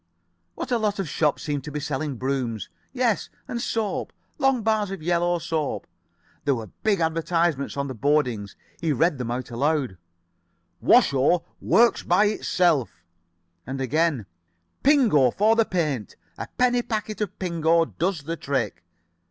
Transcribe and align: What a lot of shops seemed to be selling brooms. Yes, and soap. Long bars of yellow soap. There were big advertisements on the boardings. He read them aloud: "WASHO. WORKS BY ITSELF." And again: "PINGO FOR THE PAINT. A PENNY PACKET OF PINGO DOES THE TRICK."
What 0.55 0.71
a 0.71 0.79
lot 0.79 0.97
of 0.97 1.07
shops 1.07 1.43
seemed 1.43 1.63
to 1.65 1.71
be 1.71 1.79
selling 1.79 2.15
brooms. 2.15 2.69
Yes, 2.91 3.29
and 3.47 3.61
soap. 3.61 4.11
Long 4.39 4.63
bars 4.63 4.89
of 4.89 5.03
yellow 5.03 5.37
soap. 5.37 5.85
There 6.43 6.55
were 6.55 6.71
big 6.81 6.99
advertisements 6.99 7.77
on 7.77 7.87
the 7.87 7.93
boardings. 7.93 8.55
He 8.79 8.93
read 8.93 9.19
them 9.19 9.29
aloud: 9.29 9.99
"WASHO. 10.81 11.45
WORKS 11.61 12.01
BY 12.01 12.25
ITSELF." 12.25 12.89
And 13.67 13.79
again: 13.79 14.25
"PINGO 14.81 15.29
FOR 15.29 15.55
THE 15.55 15.65
PAINT. 15.65 16.15
A 16.35 16.47
PENNY 16.57 16.81
PACKET 16.81 17.21
OF 17.21 17.37
PINGO 17.37 17.85
DOES 17.85 18.23
THE 18.23 18.37
TRICK." 18.37 18.83